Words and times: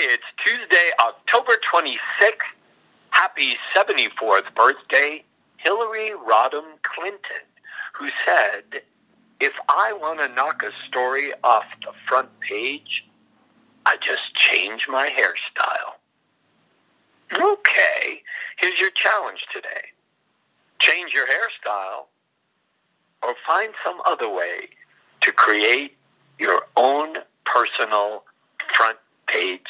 it's 0.00 0.24
Tuesday, 0.36 0.90
October 1.00 1.54
26th. 1.64 2.54
Happy 3.10 3.56
74th 3.74 4.54
birthday, 4.54 5.24
Hillary 5.56 6.10
Rodham 6.10 6.80
Clinton, 6.82 7.42
who 7.94 8.08
said, 8.24 8.82
if 9.40 9.52
I 9.68 9.92
want 10.00 10.20
to 10.20 10.28
knock 10.28 10.62
a 10.62 10.70
story 10.86 11.32
off 11.42 11.64
the 11.82 11.92
front 12.06 12.28
page, 12.40 13.04
I 13.86 13.96
just 13.96 14.34
change 14.34 14.86
my 14.88 15.08
hairstyle. 15.08 15.94
Okay, 17.32 18.22
here's 18.56 18.80
your 18.80 18.90
challenge 18.90 19.46
today. 19.52 19.88
Change 20.78 21.12
your 21.12 21.26
hairstyle 21.26 22.06
or 23.22 23.34
find 23.46 23.74
some 23.84 24.00
other 24.06 24.28
way 24.28 24.68
to 25.22 25.32
create 25.32 25.96
your 26.38 26.62
own 26.76 27.14
personal 27.44 28.24
front 28.72 28.98
page. 29.26 29.60